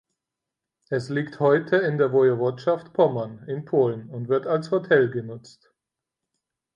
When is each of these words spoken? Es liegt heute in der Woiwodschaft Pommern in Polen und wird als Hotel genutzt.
Es 0.89 1.09
liegt 1.11 1.39
heute 1.39 1.75
in 1.75 1.99
der 1.99 2.11
Woiwodschaft 2.11 2.91
Pommern 2.91 3.43
in 3.47 3.65
Polen 3.65 4.09
und 4.09 4.29
wird 4.29 4.47
als 4.47 4.71
Hotel 4.71 5.11
genutzt. 5.11 5.71